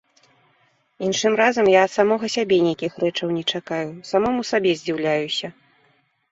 Іншым 1.07 1.33
разам 1.41 1.65
я 1.73 1.79
ад 1.89 1.93
самога 1.97 2.25
сябе 2.37 2.57
нейкіх 2.69 2.91
рэчаў 3.05 3.27
не 3.37 3.43
чакаю, 3.55 3.87
самому 4.15 4.41
сабе 4.55 4.71
здзіўляюся. 4.83 5.55